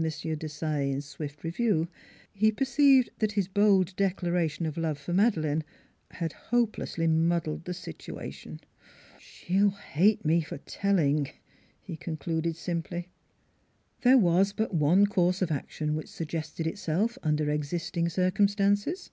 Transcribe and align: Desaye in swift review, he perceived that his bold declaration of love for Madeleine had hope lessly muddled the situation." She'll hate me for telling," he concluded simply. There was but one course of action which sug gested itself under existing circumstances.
Desaye 0.00 0.92
in 0.92 1.00
swift 1.00 1.42
review, 1.42 1.88
he 2.32 2.52
perceived 2.52 3.10
that 3.18 3.32
his 3.32 3.48
bold 3.48 3.96
declaration 3.96 4.64
of 4.64 4.76
love 4.76 4.96
for 4.96 5.12
Madeleine 5.12 5.64
had 6.12 6.32
hope 6.32 6.76
lessly 6.76 7.08
muddled 7.10 7.64
the 7.64 7.74
situation." 7.74 8.60
She'll 9.18 9.70
hate 9.70 10.24
me 10.24 10.40
for 10.40 10.58
telling," 10.58 11.30
he 11.80 11.96
concluded 11.96 12.54
simply. 12.54 13.08
There 14.02 14.18
was 14.18 14.52
but 14.52 14.72
one 14.72 15.04
course 15.08 15.42
of 15.42 15.50
action 15.50 15.96
which 15.96 16.06
sug 16.10 16.28
gested 16.28 16.68
itself 16.68 17.18
under 17.24 17.50
existing 17.50 18.08
circumstances. 18.08 19.10